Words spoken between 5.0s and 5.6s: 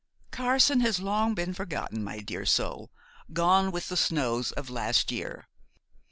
year.